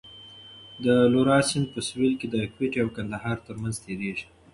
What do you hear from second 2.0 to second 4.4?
کې د کویټې او کندهار ترمنځ تېرېږي.